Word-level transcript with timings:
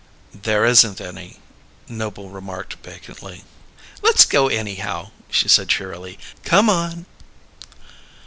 "There 0.33 0.65
isn't 0.65 0.99
any," 0.99 1.37
Noble 1.87 2.31
remarked 2.31 2.73
vacantly. 2.83 3.43
"Let's 4.01 4.25
go, 4.25 4.47
anyhow," 4.47 5.11
she 5.29 5.47
said 5.47 5.69
cheerily. 5.69 6.17
"Come 6.43 6.71
on." 6.71 7.05